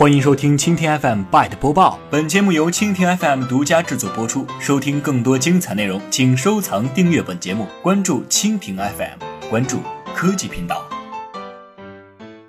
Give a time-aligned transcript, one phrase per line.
[0.00, 4.46] 欢迎收听蜻蜓 FM Byte 播报，本节目由蜻蜓 FM 独家制作播出。
[4.58, 9.80] 收听更多精彩内容，请收藏订阅本节目，关注蜻蜓 FM，关注
[10.14, 10.82] 科技频道。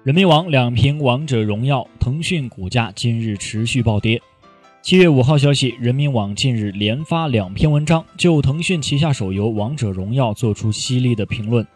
[0.04, 4.22] 人民网两评《王者荣耀》，腾讯股价今日持续暴跌。
[4.82, 11.68] 七月五号消息，人民网近日连发两篇文章，就腾讯旗下手游《王者荣耀》做出犀利的评论。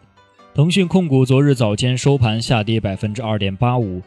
[0.54, 4.02] 腾讯控股昨日早间收盘下跌百分之二点八五。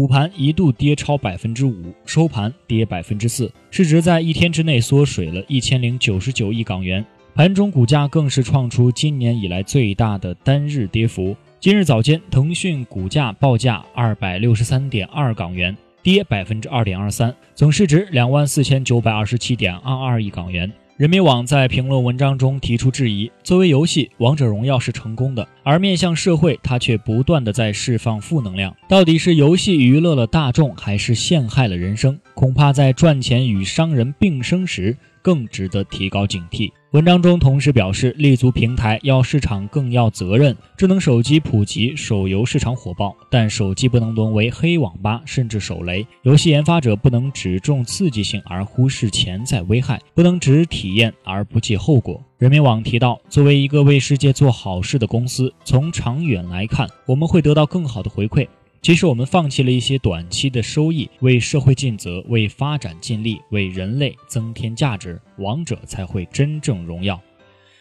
[0.00, 7.04] 午盘一度跌超百分之五，收盘跌百分之四，市值在一天之内缩水了一千零九十九亿港元。
[7.34, 11.36] 盘中股价更是创出今年以来最大的单日跌幅。
[11.60, 20.72] 今日早间，腾讯股价报价二百六十三点二港元，跌百分之二点二三，总市值两万四千九百二十七点二二亿港元。
[21.00, 28.76] 人民网在评论文章中提出质疑：作为游戏，《王者荣耀》是成功的，而面向社会，它却不断的在释放负能量。
[28.86, 32.20] 到底是游戏娱乐了大众，还是陷害了人生？
[32.34, 34.94] 恐怕在赚钱与商人并生时。
[35.22, 36.70] 更值得提高警惕。
[36.92, 40.56] 文章中同时表示，立足平台要市场，更要责任。
[40.76, 46.04] 智能手机普及，手游市场火爆，但手机不能沦为黑网吧，甚至手雷。
[46.22, 52.20] 游戏研发者不能只重刺激性而忽视潜在危害，不能只体验而不计后果。
[52.38, 58.48] 人民网提到，作为一个为世界做好事的公司，从长远来看，我们会得到更好的回馈。
[58.82, 67.20] 即使我们放弃了一些短期的收益，为社会尽责，为发展尽力，为人类增添价值，王者才会真正荣耀。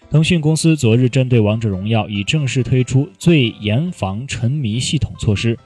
[0.10, 5.58] 腾讯公司昨日针对《王者荣耀》已正式推出最严防沉迷系统措施，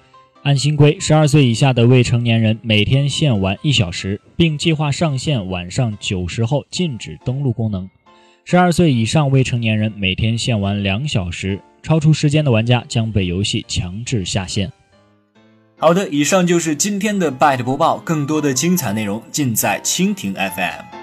[0.43, 7.87] 按新规，十二岁以下的未成年人每天限玩一小时，并计划上线晚上九时后禁止登录功能；
[8.45, 14.71] 十二岁以上未成年人每天限玩两小时，超出时间的玩家将被游戏强制下线。
[15.83, 17.97] 好的，以上就是今天的 Byte 播报。
[18.05, 21.02] 更多的精彩内容尽在蜻蜓 FM。